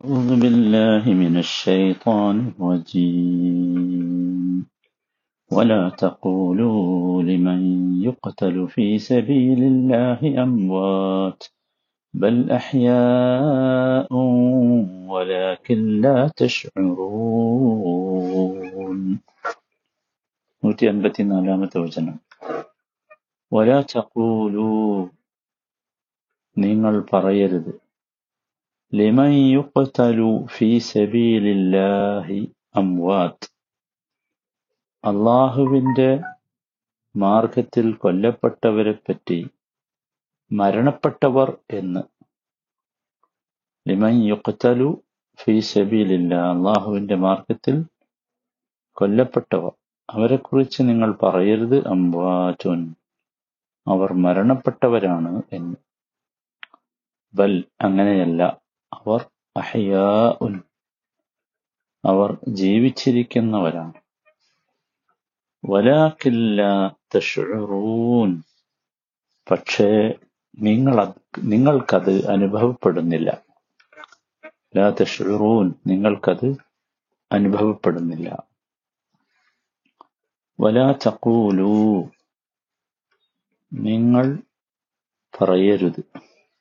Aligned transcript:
أعوذ 0.00 0.40
بالله 0.40 1.14
من 1.14 1.36
الشيطان 1.38 2.48
الرجيم 2.48 4.66
ولا 5.50 5.88
تقولوا 5.88 7.22
لمن 7.22 7.60
يقتل 8.02 8.68
في 8.68 9.00
سبيل 9.00 9.62
الله 9.62 10.42
أموات 10.42 11.44
بل 12.14 12.50
أحياء 12.50 14.12
ولكن 15.14 16.00
لا 16.00 16.30
تشعرون 16.36 17.82
നൂറ്റി 20.62 20.86
അൻപത്തിനാലാമത്തെ 20.88 21.78
വചനം 21.78 22.16
ولا 23.52 23.78
تقولوا 23.94 25.08
നിങ്ങൾ 26.56 26.94
പറയരുത് 27.10 27.72
ലിമൻ 28.93 29.31
യുഖ്തലു 29.51 30.45
ഫീ 30.45 30.79
സബീലില്ലാഹി 30.79 32.37
അംവാത് 32.75 33.47
അള്ളാഹുവിന്റെ 35.03 36.19
മാർഗത്തിൽ 37.15 37.93
കൊല്ലപ്പെട്ടവരെ 37.93 38.91
പറ്റി 38.91 39.39
മരണപ്പെട്ടവർ 40.51 41.57
എന്ന്. 41.71 42.01
ലിമൻ 43.85 44.23
യുഖ്തലു 44.23 44.89
ഫീ 45.39 45.59
സബീലില്ല 45.59 46.33
അള്ളാഹുവിന്റെ 46.35 47.15
മാർഗത്തിൽ 47.15 47.83
കൊല്ലപ്പെട്ടവർ. 48.97 49.73
അവരെക്കുറിച്ച് 50.09 50.83
നിങ്ങൾ 50.83 51.11
പറയരുത് 51.23 51.87
അംവാറ്റുൻ 51.87 52.81
അവർ 53.87 54.13
മരണപ്പെട്ടവരാണ് 54.13 55.41
എന്ന്. 55.51 55.77
ബൽ 57.33 57.63
അങ്ങനെയല്ല. 57.81 58.41
അവർ 58.93 59.29
അഹയാഉൻ 59.57 60.61
അവർ 62.05 62.37
ജീവിച്ചിരിക്കുന്നവരാണ്. 62.47 63.93
വലാക്കില്ല 65.69 66.61
തഷുറൂൻ 67.15 68.41
പക്ഷേ 69.51 70.13
നിങ്ങൾ 70.59 71.13
നിങ്ങൾക്കത് 71.43 72.31
അനുഭവപ്പെടുന്നില്ല. 72.31 73.41
ലാ 74.77 74.89
നിങ്ങൾക്കത് 75.87 76.55
അനുഭവപ്പെടുന്നില്ല. 77.31 78.43
വലാ 80.59 80.91
തഖൂലു 80.91 82.03
നിങ്ങൾ 83.73 84.37
പറയരുത്. 85.41 86.03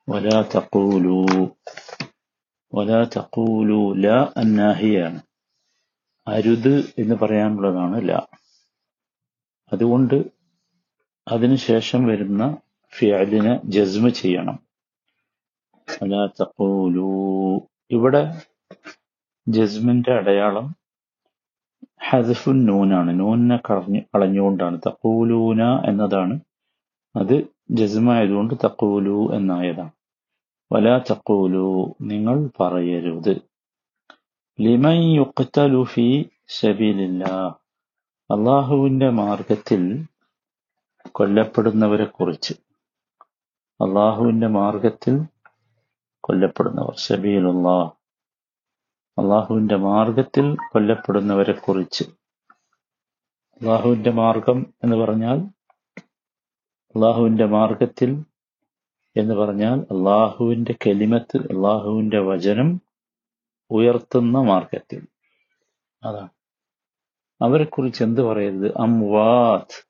വലാ 0.09 0.43
തഖൂലു 0.43 1.27
വലാ 2.75 3.05
തഖൂലു 3.17 3.95
ലാ 3.97 4.33
അന്നാഹിയാണ് 4.37 5.21
അരുത് 6.29 6.95
എന്ന് 6.99 7.15
പറയാനുള്ളതാണ് 7.15 8.09
ലാ. 8.09 8.27
അതുകൊണ്ട് 9.73 10.25
അതിനുശേഷം 11.29 12.07
വരുന്ന 12.07 12.57
ഫിഅലിനെ 12.99 13.61
ജസ്മ 13.65 14.09
ചെയ്യണം. 14.09 14.59
വലാ 16.03 16.27
തഖൂലു. 16.27 17.61
ഇവിടെ 17.91 18.43
ജസ്മിന്റെ 19.49 20.13
അടയാളം 20.13 20.77
ഹസഫുൻ 22.09 22.67
നൂനാണ്. 22.67 23.21
നൂനിനെ 23.21 23.57
കളഞ്ഞു 23.57 24.01
കളഞ്ഞുകൊണ്ടാണ്. 24.01 24.81
തക്കൂലൂന 24.87 25.63
എന്നതാണ്. 25.63 26.41
അത് 27.17 27.47
ജസ്മായതുകൊണ്ട് 27.71 28.55
തഖൂലു 28.65 29.35
എന്നായതാണ്. 29.35 29.96
വലാ 30.73 30.99
തഖൂലു 30.99 31.67
നിങ്ങൾ 32.01 32.51
പറയരുത്. 32.61 33.35
ലിമൻ 34.61 35.85
ഫീ 35.85 36.25
അള്ളാഹുവിന്റെ 38.31 39.09
മാർഗത്തിൽ 39.11 39.83
കൊല്ലപ്പെടുന്നവരെ 41.13 42.05
കുറിച്ച് 42.05 42.55
അള്ളാഹുവിന്റെ 43.81 44.47
മാർഗത്തിൽ 44.47 45.15
കൊല്ലപ്പെടുന്നവർ 46.21 46.97
ഷബീലുള്ള 46.97 47.69
അള്ളാഹുവിന്റെ 49.19 49.77
മാർഗത്തിൽ 49.77 50.57
കൊല്ലപ്പെടുന്നവരെ 50.73 51.53
കുറിച്ച് 51.53 52.05
അള്ളാഹുവിന്റെ 53.61 54.11
മാർഗം 54.11 54.67
എന്ന് 54.85 54.97
പറഞ്ഞാൽ 54.97 55.39
അള്ളാഹുവിന്റെ 56.95 57.47
മാർഗത്തിൽ 57.47 58.11
എന്ന് 59.17 59.35
പറഞ്ഞാൽ 59.35 59.79
അള്ളാഹുവിന്റെ 59.81 60.75
കെലിമത്ത് 60.87 61.37
അള്ളാഹുവിന്റെ 61.37 62.21
വചനം 62.21 62.81
ഉയർത്തുന്ന 63.71 64.39
മാർഗത്തിൽ. 64.39 65.07
അതാണ്. 66.03 66.29
അവരെ 67.43 67.65
കുറിച്ച് 67.65 68.05
എന്ത് 68.05 68.21
പറയരുത്? 68.21 68.73
അംവാത്ത് 68.77 69.87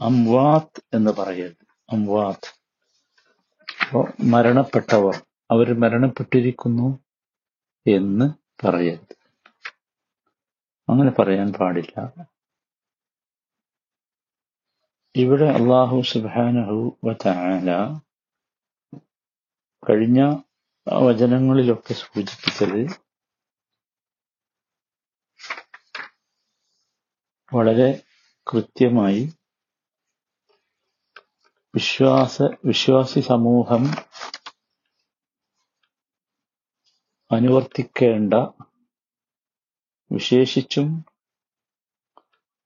അംവാത്ത് 0.00 0.96
എന്ന് 0.96 1.10
പറയരുത്. 1.10 1.66
അംവാത്ത് 1.92 2.58
അപ്പോ 3.80 4.06
മരണപ്പെട്ടവർ 4.24 5.22
അവർ 5.50 5.72
മരണപ്പെട്ടിരിക്കുന്നു 5.80 6.98
എന്ന് 7.86 8.32
പറയരുത്. 8.66 9.16
അങ്ങനെ 10.88 11.10
പറയാൻ 11.10 11.52
പാടില്ല. 11.52 12.10
ഇവിടെ 15.18 15.44
അള്ളാഹു 15.44 16.02
സുബാനഹു 16.02 16.98
വല 17.04 17.18
കഴിഞ്ഞ 19.88 20.40
വചനങ്ങളിലൊക്കെ 20.86 21.94
സൂചിപ്പിച്ചത് 21.94 22.98
വളരെ 27.52 28.02
കൃത്യമായി 28.46 29.28
വിശ്വാസ 31.74 32.42
വിശ്വാസി 32.64 33.20
സമൂഹം 33.20 33.84
അനുവർത്തിക്കേണ്ട 37.32 38.34
വിശേഷിച്ചും 40.10 41.04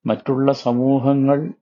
മറ്റുള്ള 0.07 0.53
സമൂഹങ്ങൾ 0.53 1.62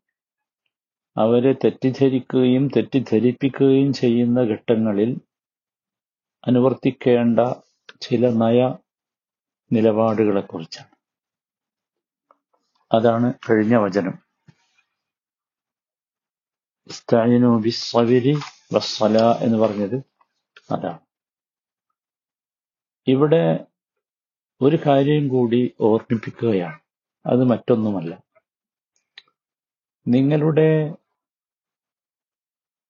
അവരെ 1.17 1.53
തെറ്റിദ്ധരിക്കുകയും 1.53 2.69
തെറ്റിദ്ധരിപ്പിക്കുകയും 2.69 3.93
ചെയ്യുന്ന 3.93 4.41
ഘട്ടങ്ങളിൽ 4.41 5.21
അനുവർത്തിക്കേണ്ട 6.47 7.41
ചില 8.01 8.31
നയ 8.31 8.75
നിലപാടുകളെക്കുറിച്ചാണ്. 9.73 10.89
അതാണ് 12.93 13.33
കഴിഞ്ഞ 13.51 13.77
വചനം. 13.77 14.31
എന്ന് 19.41 19.59
പറഞ്ഞത് 19.59 19.97
അതാണ്. 20.71 20.99
ഇവിടെ 23.07 23.67
ഒരു 24.63 24.79
കാര്യം 24.87 25.29
കൂടി 25.29 25.75
ഓർമ്മിപ്പിക്കുകയാണ്. 25.81 26.81
അത് 27.27 27.45
മറ്റൊന്നുമല്ല. 27.45 28.30
നിങ്ങളുടെ 30.09 30.95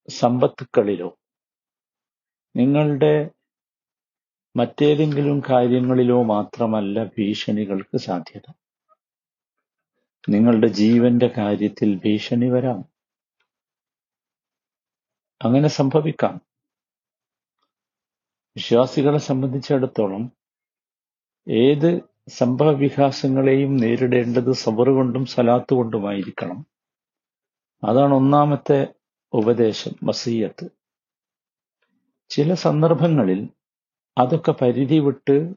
സമ്പത്തുക്കളിലോ 0.08 1.18
നിങ്ങളുടെ 2.56 3.30
മറ്റേതെങ്കിലും 4.56 5.42
കാര്യങ്ങളിലോ 5.50 6.22
മാത്രമല്ല 6.22 7.04
ഭീഷണികൾക്ക് 7.04 7.96
സാധ്യത. 7.96 8.52
നിങ്ങളുടെ 10.28 10.66
ജീവന്റെ 10.66 11.30
കാര്യത്തിൽ 11.38 11.96
ഭീഷണി 11.96 12.46
വരാം. 12.46 12.84
അങ്ങനെ 15.44 15.68
സംഭവിക്കാം. 15.68 16.40
വിശ്വാസികളെ 18.56 19.18
സംബന്ധിച്ചിടത്തോളം 19.18 20.32
ഏത് 21.48 22.00
സംഭവ 22.28 22.72
വികാസങ്ങളെയും 22.72 23.76
നേരിടേണ്ടത് 23.76 24.52
സബറുകൊണ്ടും 24.52 25.26
സലാത്തുകൊണ്ടുമായിരിക്കണം 25.26 25.26
സലാത്ത് 25.26 25.74
കൊണ്ടുമായിരിക്കണം. 25.74 26.79
അതാണ് 27.84 28.14
ഒന്നാമത്തെ 28.14 28.94
ഉപദേശം 29.32 29.90
മസീയത്ത് 30.02 30.66
ചില 32.30 32.54
സന്ദർഭങ്ങളിൽ 32.54 33.48
അതൊക്കെ 34.18 34.52
പരിധി 34.52 34.98
വിട്ട് 34.98 35.54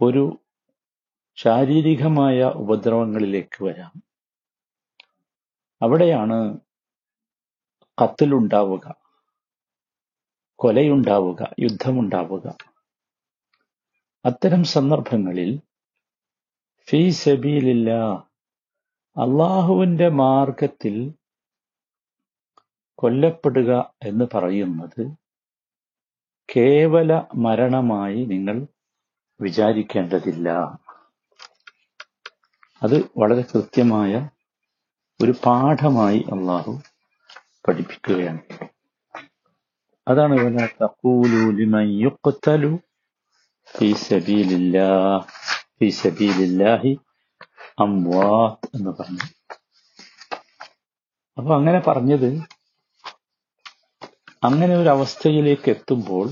ഒരു 0.00 0.38
ശാരീരികമായ 1.36 2.44
ഉപദ്രവങ്ങളിലേക്ക് 2.44 3.64
വരാം. 3.64 3.92
അവിടെയാണ് 5.82 6.58
കത്തിലുണ്ടാവുക 7.98 8.94
കൊലയുണ്ടാവുക 10.54 11.54
യുദ്ധമുണ്ടാവുക. 11.60 12.46
അത്തരം 14.24 14.64
സന്ദർഭങ്ങളിൽ 14.64 15.60
ഫീ 16.88 17.10
സബീലില്ല 17.10 17.90
അള്ളാഹുവിന്റെ 19.16 20.08
മാർഗത്തിൽ 20.08 21.14
കൊല്ലപ്പെടുക 22.94 23.94
എന്ന് 24.02 24.24
പറയുന്നത് 24.34 25.16
കേവല 26.56 27.22
മരണമായി 27.34 28.24
നിങ്ങൾ 28.24 28.66
വിചാരിക്കേണ്ടതില്ല. 29.40 30.48
അത് 32.82 33.10
വളരെ 33.18 33.40
കൃത്യമായ 33.40 34.28
ഒരു 35.22 35.34
പാഠമായി 35.46 36.18
അള്ളാഹു 36.18 36.82
പഠിപ്പിക്കുകയാണ്. 37.68 38.68
അതാണ് 40.08 40.34
ഇവിടെ 40.40 40.68
തഖൂലു 40.82 41.50
ലിമൻ 41.50 41.88
യുഖ്തലു 42.00 42.78
ഫീ 43.78 43.92
ഫീ 45.78 45.90
സബീലില്ലാഹി 45.90 46.98
അംവാത്ത് 47.78 48.76
എന്ന് 48.76 48.90
പറഞ്ഞു. 48.90 49.24
അപ്പൊ 51.38 51.56
അങ്ങനെ 51.56 51.80
പറഞ്ഞത് 51.86 52.38
അങ്ങനെ 54.44 54.76
ഒരു 54.76 54.88
അവസ്ഥയിലേക്ക് 54.88 55.70
എത്തുമ്പോൾ 55.70 56.28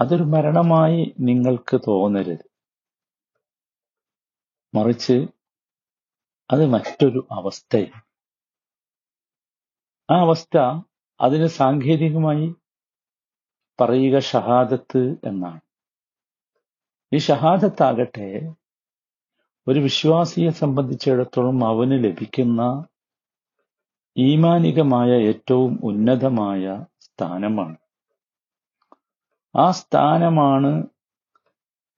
അതൊരു 0.00 0.22
മരണമായി 0.22 1.14
നിങ്ങൾക്ക് 1.20 1.80
തോന്നരുത്. 1.88 2.50
മറിച്ച് 4.74 5.26
അത് 6.50 6.66
മറ്റൊരു 6.66 7.26
അവസ്ഥയാണ്. 7.30 8.02
ആ 10.12 10.20
അവസ്ഥ 10.20 10.82
അതിന് 11.20 11.46
സാങ്കേതികമായി 11.46 12.54
പറയുക 13.80 14.18
ഷഹാദത്ത് 14.18 15.14
എന്നാണ്. 15.24 15.60
ഈ 17.12 17.18
ഷഹാദത്താകട്ടെ 17.18 18.54
ഒരു 19.68 19.80
വിശ്വാസിയെ 19.80 20.50
സംബന്ധിച്ചിടത്തോളം 20.50 21.64
അവന് 21.68 22.04
ലഭിക്കുന്ന 22.04 22.62
ഈമാനികമായ 24.16 25.10
ഏറ്റവും 25.20 25.80
ഉന്നതമായ 25.84 26.84
സ്ഥാനമാണ്. 27.00 27.76
ആ 29.54 29.70
സ്ഥാനമാണ് 29.70 30.70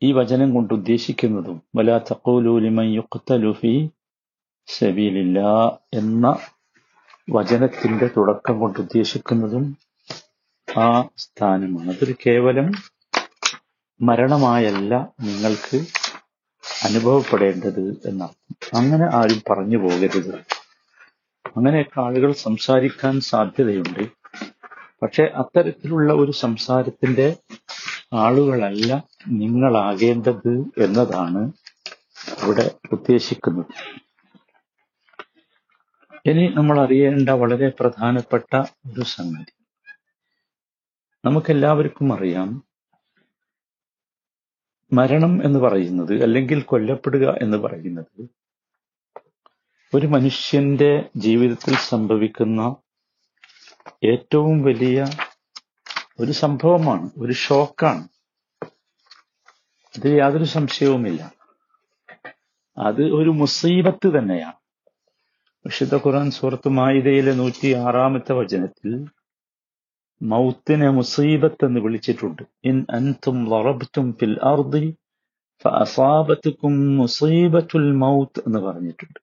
ഈ 0.02 0.12
വചനം 0.12 0.54
കൊണ്ട് 0.54 0.74
ഉദ്ദേശിക്കുന്നതും. 0.74 1.62
വലാ 1.76 1.98
തക്കോലൂലിമയുക്തലുഫി 1.98 2.64
ലിമൻ 2.64 2.92
യുഖ്തലു 2.94 3.52
ഫീ 3.52 3.88
സബീലില്ലാ 4.66 5.52
എന്ന 5.94 6.26
വചനത്തിന്റെ 7.30 8.06
തുടക്കം 8.16 8.60
കൊണ്ട് 8.60 8.78
ഉദ്ദേശിക്കുന്നതും 8.78 9.64
ആ 10.68 11.08
സ്ഥാനമാണ്. 11.16 11.88
അതൊരു 11.88 12.14
കേവലം 12.26 12.68
മരണമായല്ല 14.00 14.94
നിങ്ങൾക്ക് 15.20 15.78
അനുഭവപ്പെടേണ്ടത് 16.84 18.08
എന്നർത്ഥം 18.08 18.76
അങ്ങനെ 18.76 19.16
ആരും 19.16 19.42
പറഞ്ഞു 19.50 19.76
പോകരുത്. 19.76 20.34
അങ്ങനെയൊക്കെ 21.56 22.00
ആളുകൾ 22.00 22.32
സംസാരിക്കാൻ 22.32 23.20
സാധ്യതയുണ്ട്. 23.20 24.10
പക്ഷെ 25.02 25.22
അത്തരത്തിലുള്ള 25.22 26.12
ഒരു 26.12 26.32
സംസാരത്തിന്റെ 26.32 27.36
ആളുകളല്ല 28.12 29.04
നിങ്ങളാകേണ്ടത് 29.28 30.64
എന്നതാണ് 30.82 31.52
ഇവിടെ 32.44 32.70
ഉദ്ദേശിക്കുന്നത്. 32.92 33.66
ഇനി 36.26 36.52
നമ്മൾ 36.54 36.80
അറിയേണ്ട 36.80 37.28
വളരെ 37.28 37.72
പ്രധാനപ്പെട്ട 37.80 38.56
ഒരു 38.86 39.02
സംഗതി. 39.02 39.64
നമുക്കെല്ലാവർക്കും 41.24 42.12
അറിയാം 42.12 42.67
മരണം 44.92 45.44
എന്ന് 45.44 45.58
പറയുന്നത് 45.58 46.22
അല്ലെങ്കിൽ 46.22 46.62
കൊല്ലപ്പെടുക 46.62 47.34
എന്ന് 47.42 47.56
പറയുന്നത് 47.56 48.28
ഒരു 49.94 50.06
മനുഷ്യന്റെ 50.06 51.10
ജീവിതത്തിൽ 51.16 51.76
സംഭവിക്കുന്ന 51.76 52.76
ഏറ്റവും 54.04 54.62
വലിയ 54.62 55.06
ഒരു 56.20 56.32
സംഭവമാണ് 56.32 57.10
ഒരു 57.18 57.32
ഷോക്കാണ്. 57.32 58.08
അതിൽ 59.98 60.14
യാതൊരു 60.14 60.44
സംശയവുമില്ല. 60.44 61.32
അത് 62.78 63.02
ഒരു 63.02 63.30
മുസീബത്ത് 63.30 64.18
തന്നെയാണ്. 64.18 64.58
വിശുദ്ധ 65.66 65.96
ഖുർആൻ 65.96 66.30
സൂറത്ത് 66.30 66.68
മായിദയിലെ 66.68 67.32
നൂറ്റി 67.32 67.72
ആറാമത്തെ 67.72 68.32
വചനത്തിൽ 68.32 69.06
മൗത്തിനെ 70.22 70.90
മുസീബത്ത് 70.90 71.64
എന്ന് 71.64 71.80
വിളിച്ചിട്ടുണ്ട്. 71.80 72.42
ഇൻ 72.64 72.86
അൻതും 72.90 73.50
ലറബ്തും 73.50 74.12
ഫിൽ 74.20 74.38
അർദി 74.42 74.96
ഫഅസാബത്തുക്കും 75.62 76.96
മുസീബത്തുൽ 76.96 77.92
മൗത്ത് 77.92 78.40
എന്ന് 78.46 78.58
പറഞ്ഞിട്ടുണ്ട്. 78.58 79.18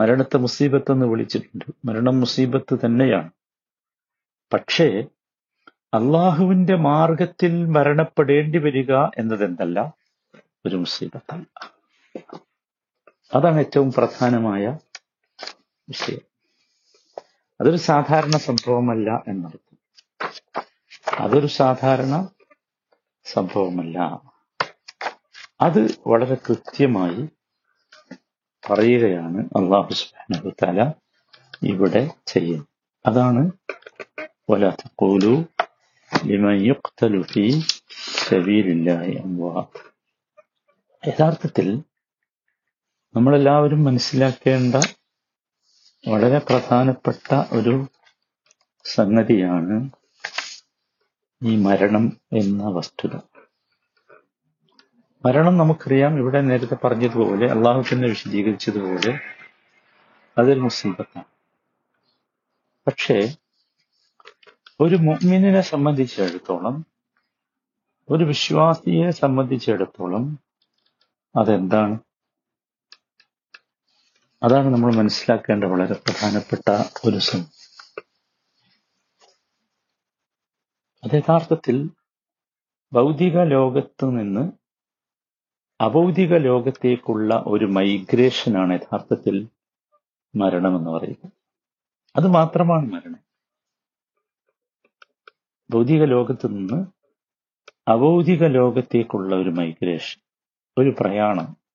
മരണത്തെ 0.00 0.36
മുസീബത്ത് 0.36 0.92
എന്ന് 0.92 1.06
വിളിച്ചിട്ടുണ്ട്. 1.06 1.64
മരണം 1.84 2.20
മുസീബത്ത് 2.20 2.78
തന്നെയാണ്. 2.84 3.30
പക്ഷേ 4.52 5.04
അള്ളാഹുവിന്റെ 5.94 6.74
മാർഗത്തിൽ 6.74 7.64
മരണപ്പെടേണ്ടി 7.64 8.58
വരിക 8.58 8.92
എന്നതെന്തല്ല? 8.92 9.92
ഒരു 10.66 10.76
മുസീബത്തല്ല. 10.76 11.70
അതാണ് 13.34 13.58
ഏറ്റവും 13.58 13.92
പ്രധാനമായ 13.92 14.78
വിഷയം. 15.88 16.37
അതൊരു 17.59 17.79
സാധാരണ 17.89 18.35
സംഭവമല്ല 18.47 19.09
എന്നർത്ഥം 19.27 19.77
അതൊരു 21.23 21.49
സാധാരണ 21.59 22.13
സംഭവമല്ല 23.25 23.97
അത് 25.59 25.81
വളരെ 26.11 26.35
കൃത്യമായി 26.45 27.21
പറയുകയാണ് 28.63 29.39
അള്ളാഹു 29.59 29.93
സുബ്ഹാനഹു 30.01 30.51
തആല 30.61 30.79
ഇവിടെ 31.71 32.03
ചെയ്യുന്നത് 32.31 32.69
അതാണ് 33.05 33.43
ولا 34.49 34.71
تقولوا 34.73 35.39
لمن 36.11 36.55
يقتل 36.61 37.13
في 37.23 37.45
سبيل 38.23 38.65
الله 38.67 39.03
أموات 39.23 39.71
യഥാർത്ഥത്തിൽ 41.03 41.67
നമ്മളെല്ലാവരും 43.15 43.81
മനസ്സിലാക്കേണ്ട 43.83 44.75
വളരെ 46.06 46.38
പ്രധാനപ്പെട്ട 46.38 47.34
ഒരു 47.52 47.86
സംഗതിയാണ് 48.84 49.90
ഈ 51.42 51.56
മരണം 51.56 52.04
എന്ന 52.32 52.68
വസ്തുത. 52.68 53.16
മരണം 55.26 55.58
നമുക്കറിയാം 55.58 56.18
ഇവിടെ 56.18 56.40
നേരത്തെ 56.40 56.74
പറഞ്ഞതുപോലെ 56.74 57.46
അള്ളാഹു 57.46 57.80
തന്നെ 57.80 58.08
വിശദീകരിച്ചതുപോലെ 58.08 59.12
അതൊരു 60.38 60.60
മുസീബത്താണ്. 60.60 61.28
പക്ഷേ 62.86 63.36
ഒരു 64.80 64.96
മുഅ്മിനിനെ 64.96 65.60
സംബന്ധിച്ചിടത്തോളം 65.60 66.86
ഒരു 68.10 68.24
വിശ്വാസിയെ 68.24 69.10
സംബന്ധിച്ചിടത്തോളം 69.10 70.38
അതെന്താണ്? 71.36 71.96
അതാണ് 74.42 74.68
നമ്മൾ 74.74 74.94
മനസ്സിലാക്കേണ്ട 74.94 75.64
വളരെ 75.64 75.94
പ്രധാനപ്പെട്ട 75.94 76.66
ഒരു 77.08 77.18
സം 77.18 77.40
അത് 81.04 81.14
യഥാർത്ഥത്തിൽ 81.14 81.90
ഭൗതിക 82.92 83.42
ലോകത്ത് 83.44 84.04
നിന്ന് 84.04 84.52
അഭൗതിക 85.80 86.36
ലോകത്തേക്കുള്ള 86.36 87.44
ഒരു 87.46 87.64
മൈഗ്രേഷനാണ് 87.64 88.72
യഥാർത്ഥത്തിൽ 88.72 89.48
മരണം 90.36 90.76
എന്ന് 90.76 90.90
പറയുന്നത്. 90.90 91.32
അത് 92.16 92.26
മാത്രമാണ് 92.26 92.92
മരണം. 92.92 93.20
ഭൗതിക 95.70 96.04
ലോകത്ത് 96.04 96.46
നിന്ന് 96.46 96.86
അഭൗതിക 97.88 98.46
ലോകത്തേക്കുള്ള 98.46 99.34
ഒരു 99.36 99.50
മൈഗ്രേഷൻ 99.50 100.20
ഒരു 100.78 100.94
പ്രയാണം 101.00 101.67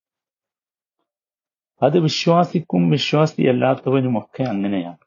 അത് 1.84 2.00
വിശ്വാസിക്കും 2.00 2.90
വിശ്വാസിയല്ലാത്തവനുമൊക്കെ 2.90 4.44
അങ്ങനെയാണ്. 4.44 4.98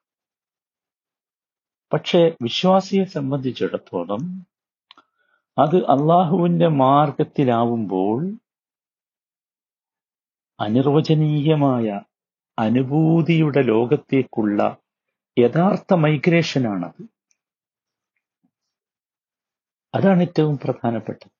പക്ഷെ 1.93 2.37
വിശ്വാസിയെ 2.43 3.05
സംബന്ധിച്ചിടത്തോളം 3.05 4.47
അത് 5.59 5.77
അള്ളാഹുവിന്റെ 5.77 6.69
മാർഗത്തിലാവുമ്പോൾ 6.69 8.39
അനിർവചനീയമായ 10.61 12.01
അനുഭൂതിയുടെ 12.59 13.63
ലോകത്തേക്കുള്ള 13.63 14.77
യഥാർത്ഥ 15.39 15.95
മൈഗ്രേഷനാണത്. 15.95 17.03
അതാണ് 19.95 20.21
ഏറ്റവും 20.21 20.59
പ്രധാനപ്പെട്ടത്. 20.59 21.31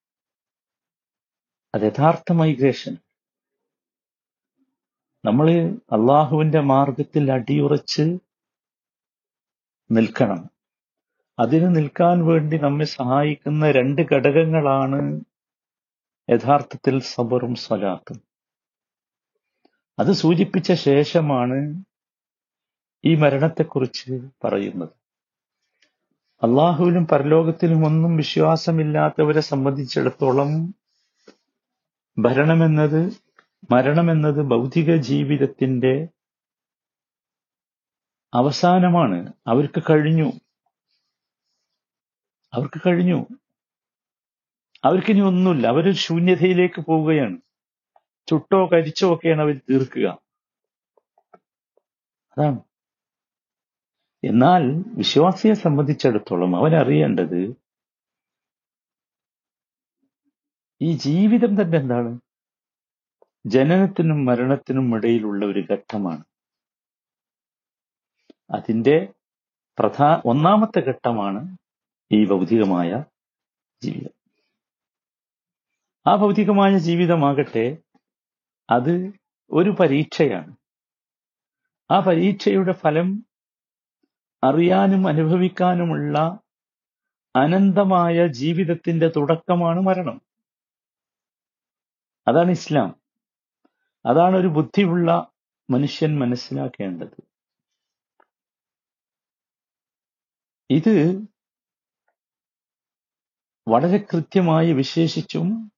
അത് 1.75 1.81
യഥാർത്ഥ 1.81 2.31
മൈഗ്രേഷൻ. 2.31 2.97
നമ്മൾ 5.25 5.47
അള്ളാഹുവിന്റെ 5.91 6.59
മാർഗത്തിൽ 6.59 7.31
അടിയുറച്ച് 7.31 8.17
നിൽക്കണം. 9.91 10.49
അതിന് 11.39 11.75
നിൽക്കാൻ 11.75 12.25
വേണ്ടി 12.25 12.57
നമ്മെ 12.57 12.85
സഹായിക്കുന്ന 12.85 13.71
രണ്ട് 13.71 14.01
ഘടകങ്ങളാണ് 14.01 15.21
യഥാർത്ഥത്തിൽ 16.29 16.99
സബറും 16.99 17.55
സ്വലാത്തും. 17.55 18.27
അത് 19.99 20.11
സൂചിപ്പിച്ച 20.11 20.71
ശേഷമാണ് 20.73 21.83
ഈ 23.05 23.15
മരണത്തെക്കുറിച്ച് 23.15 24.11
പറയുന്നത്. 24.43 24.89
അള്ളാഹുവിലും 26.43 27.07
പരലോകത്തിലും 27.07 27.85
ഒന്നും 27.85 28.17
വിശ്വാസമില്ലാത്തവരെ 28.17 29.39
സംബന്ധിച്ചിടത്തോളം 29.41 30.73
ഭരണമെന്നത് 32.17 33.26
മരണമെന്നത് 33.71 34.41
ഭൗതിക 34.41 34.95
ജീവിതത്തിന്റെ 34.95 36.07
അവസാനമാണ്. 38.33 39.33
അവർക്ക് 39.47 39.83
കഴിഞ്ഞു. 39.89 40.31
അവർക്ക് 42.53 42.81
കഴിഞ്ഞു. 42.87 43.25
അവർക്കിനി 44.83 45.21
ഒന്നുമില്ല. 45.21 45.67
അവരൊരു 45.67 45.95
ശൂന്യതയിലേക്ക് 45.95 46.81
പോവുകയാണ്. 46.81 47.41
ചുട്ടോ 48.27 48.65
കരിച്ചോ 48.65 49.15
ഒക്കെയാണ് 49.15 49.41
അവർ 49.41 49.57
തീർക്കുക. 49.69 50.07
അതാണ്. 52.37 52.59
എന്നാൽ 54.23 54.83
വിശ്വാസിയെ 54.97 55.53
സംബന്ധിച്ചിടത്തോളം 55.53 56.55
അവൻ 56.55 56.75
അറിയേണ്ടത് 56.75 57.55
ഈ 60.81 60.97
ജീവിതം 60.97 61.61
തന്നെ 61.61 61.77
എന്താണ്? 61.77 62.19
ജനനത്തിനും 63.47 64.25
മരണത്തിനും 64.25 64.95
ഇടയിലുള്ള 64.95 65.45
ഒരു 65.45 65.63
ഘട്ടമാണ്. 65.71 66.23
അതിന്റെ 68.51 69.13
പ്രധാ 69.79 70.21
ഒന്നാമത്തെ 70.25 70.79
ഘട്ടമാണ് 70.79 71.57
ഈ 72.11 72.25
ഭൗതികമായ 72.27 73.03
ജീവിതം. 73.83 74.13
ആ 76.07 76.15
ഭൗതികമായ 76.15 76.77
ജീവിതമാകട്ടെ 76.77 77.77
അത് 78.69 79.13
ഒരു 79.51 79.69
പരീക്ഷയാണ്. 79.69 80.55
ആ 81.91 81.99
പരീക്ഷയുടെ 81.99 82.71
ഫലം 82.71 83.25
അറിയാനും 84.43 85.07
അനുഭവിക്കാനുമുള്ള 85.07 86.39
അനന്തമായ 87.35 88.27
ജീവിതത്തിന്റെ 88.27 89.07
തുടക്കമാണ് 89.15 89.79
മരണം. 89.79 90.21
അതാണ് 92.27 92.51
ഇസ്ലാം. 92.51 93.06
അതാണ് 94.07 94.35
ഒരു 94.37 94.47
ബുദ്ധിയുള്ള 94.47 95.31
മനുഷ്യൻ 95.69 96.19
മനസ്സിലാക്കേണ്ടത്. 96.19 97.21
ഇത് 100.69 101.21
വളരെ 103.69 103.97
കൃത്യമായി 103.97 104.73
വിശേഷിച്ചും 104.73 105.71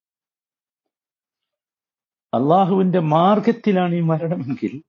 അള്ളാഹുവിന്റെ 2.33 2.99
മാർഗത്തിലാണ് 2.99 3.95
ഈ 3.95 4.01
മരണമെങ്കിൽ 4.01 4.83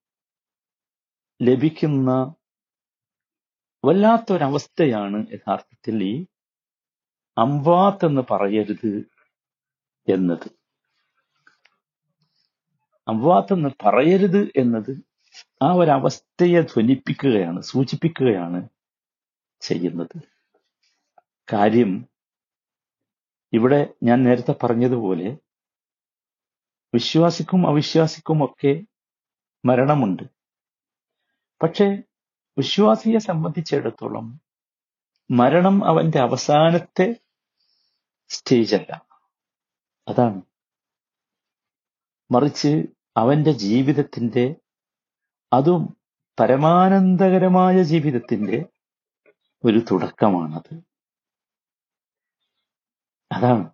ലഭിക്കുന്ന 1.43 2.35
വല്ലാത്തൊരവസ്ഥയാണ് 3.87 5.27
യഥാർത്ഥത്തിൽ 5.33 6.03
ഈ 6.03 6.27
അംവാത്ത് 7.39 8.07
എന്ന് 8.07 8.23
പറയരുത് 8.31 9.11
എന്നത്. 10.13 10.60
അംവാത്ത് 13.11 13.53
എന്ന് 13.53 13.69
പറയരുത് 13.85 14.53
എന്നത് 14.57 14.93
ആ 15.63 15.73
ഒരവസ്ഥയെ 15.73 16.61
ധ്വനിപ്പിക്കുകയാണ് 16.61 17.61
സൂചിപ്പിക്കുകയാണ് 17.63 18.69
ചെയ്യുന്നത്. 19.61 20.17
കാര്യം 21.53 21.93
ഇവിടെ 23.53 23.95
ഞാൻ 24.03 24.19
നേരത്തെ 24.25 24.55
പറഞ്ഞതുപോലെ 24.63 25.37
വിശ്വാസിക്കും 26.95 27.69
അവിശ്വാസിക്കും 27.69 28.45
ഒക്കെ 28.45 28.73
മരണമുണ്ട്. 29.65 30.23
പക്ഷേ 31.63 32.03
വിശ്വാസിയെ 32.59 33.19
സംബന്ധിച്ചിടത്തോളം 33.19 34.27
മരണം 35.31 35.85
അവന്റെ 35.85 36.19
അവസാനത്തെ 36.19 37.17
സ്റ്റേജ് 38.29 38.77
അല്ല 38.77 38.93
അതാണ്. 40.09 40.43
മറിച്ച് 42.31 42.73
അവന്റെ 43.17 43.53
ജീവിതത്തിന്റെ 43.53 44.57
അതും 45.53 45.97
പരമാനന്ദകരമായ 46.41 47.83
ജീവിതത്തിന്റെ 47.83 48.67
ഒരു 49.65 49.79
തുടക്കമാണത്. 49.91 50.81
അതാണ്. 53.33 53.71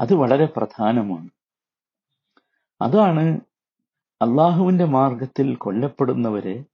അത് 0.00 0.14
വളരെ 0.14 0.46
പ്രധാനമാണ്. 0.46 1.30
അതാണ് 2.82 3.40
അള്ളാഹുവിന്റെ 4.22 4.84
മാർഗത്തിൽ 4.84 5.56
കൊല്ലപ്പെടുന്നവരെ 5.56 6.64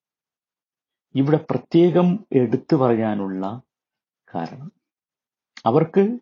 ഇവിടെ 1.14 1.46
പ്രത്യേകം 1.50 2.26
എടുത്തു 2.32 2.76
പറയാനുള്ള 2.76 3.62
കാരണം. 4.34 4.72
അവർക്ക് 5.66 6.18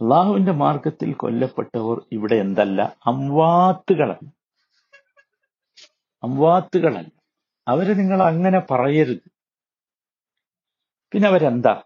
അള്ളാഹുവിന്റെ 0.00 0.52
മാർഗത്തിൽ 0.52 1.14
കൊല്ലപ്പെട്ടവർ 1.14 2.06
ഇവിടെ 2.12 2.34
എന്തല്ല? 2.34 2.96
അംവാത്തുകളല്ല. 3.06 4.32
അംവാത്തുകളല്ല. 6.22 7.10
അവരെ 7.68 7.94
നിങ്ങൾ 7.94 8.22
അങ്ങനെ 8.22 8.58
പറയരുത്. 8.70 9.30
പിന്നെ 11.12 11.28
അവരെന്താ? 11.28 11.82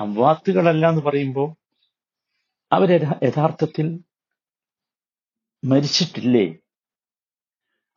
അംവാത്തുകളല്ല 0.00 0.88
എന്ന് 0.88 1.02
പറയുമ്പോൾ 1.02 1.54
അവർ 2.72 2.90
യഥാർത്ഥത്തിൽ 3.24 4.00
മരിച്ചിട്ടില്ലേ? 5.64 6.58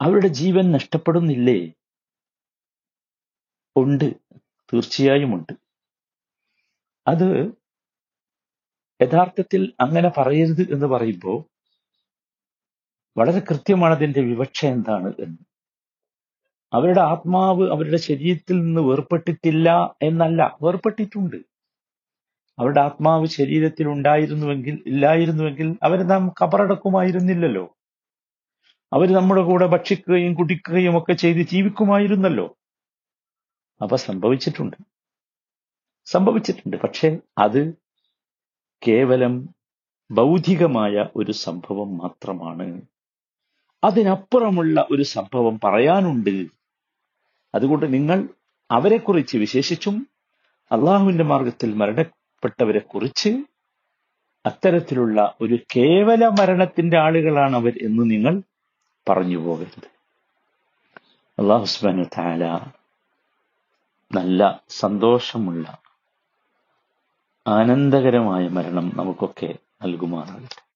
അവരുടെ 0.02 0.28
ജീവൻ 0.28 0.72
നഷ്ടപ്പെടുന്നില്ലേ? 0.72 1.74
ഉണ്ട്. 3.78 4.14
തീർച്ചയായും 4.74 5.34
ഉണ്ട്. 5.34 5.54
അത് 7.08 7.61
യഥാർത്ഥത്തിൽ 9.02 9.74
അങ്ങനെ 9.80 10.12
പറയരുത് 10.18 10.74
എന്ന് 10.74 10.86
പറയുമ്പോൾ 10.86 11.44
വളരെ 13.18 13.40
കൃത്യമാണ് 13.40 13.94
അതിന്റെ 13.94 14.22
വിവക്ഷ 14.22 14.66
എന്താണ് 14.66 15.14
എന്ന്. 15.20 15.38
അവരുടെ 16.74 17.02
ആത്മാവ് 17.02 17.72
അവരുടെ 17.72 17.98
ശരീരത്തിൽ 17.98 18.60
നിന്ന് 18.60 18.82
വേർപ്പെട്ടിട്ടില്ല 18.82 19.96
എന്നല്ല 20.02 20.58
വേർപ്പെട്ടിട്ടുണ്ട്. 20.62 21.36
അവരുടെ 22.60 22.82
ആത്മാവ് 22.82 23.26
ശരീരത്തിൽ 23.26 23.88
ഉണ്ടായിരുന്നുവെങ്കിൽ 23.88 24.84
ഇല്ലായിരുന്നുവെങ്കിൽ 24.88 25.78
അവർ 25.84 26.08
നാം 26.08 26.34
കബറടക്കുമായിരുന്നില്ലല്ലോ. 26.42 27.78
അവർ 28.94 29.14
നമ്മുടെ 29.14 29.42
കൂടെ 29.42 29.66
ഭക്ഷിക്കുകയും 29.66 30.34
കുടിക്കുകയും 30.34 30.98
ഒക്കെ 30.98 31.14
ചെയ്ത് 31.14 31.48
ജീവിക്കുമായിരുന്നല്ലോ. 31.48 32.58
അവ 33.82 33.96
സംഭവിച്ചിട്ടുണ്ട്. 33.96 34.78
സംഭവിച്ചിട്ടുണ്ട്. 36.06 36.78
പക്ഷെ 36.78 37.18
അത് 37.38 37.74
കേവലം 38.88 39.50
ബൗദ്ധികമായ 40.12 41.06
ഒരു 41.16 41.32
സംഭവം 41.32 41.98
മാത്രമാണ്. 41.98 42.82
അതിനപ്പുറമുള്ള 43.84 44.88
ഒരു 44.92 45.04
സംഭവം 45.04 45.60
പറയാനുണ്ട്. 45.64 46.46
അതുകൊണ്ട് 47.56 47.94
നിങ്ങൾ 47.94 48.30
അവരെക്കുറിച്ച് 48.72 49.38
വിശേഷിച്ചും 49.38 50.08
അള്ളാഹുവിന്റെ 50.72 51.24
മാർഗത്തിൽ 51.24 51.74
മരണപ്പെട്ടവരെ 51.74 52.80
കുറിച്ച് 52.80 53.44
അത്തരത്തിലുള്ള 54.46 55.36
ഒരു 55.42 55.60
കേവല 55.76 56.28
മരണത്തിന്റെ 56.28 56.98
ആളുകളാണ് 56.98 57.56
അവർ 57.56 57.74
എന്ന് 57.82 58.12
നിങ്ങൾ 58.12 58.42
പറഞ്ഞു 59.10 59.38
പോകരുത്. 59.38 59.88
അള്ളാഹുസ്ബാൻ 61.40 62.04
താല 62.04 62.44
നല്ല 64.16 64.62
സന്തോഷമുള്ള 64.70 65.78
ആനന്ദകരമായ 67.48 68.48
മരണം 68.48 68.92
നമുക്കൊക്കെ 68.96 69.56
നൽകുമാറാകട്ടെ. 69.84 70.62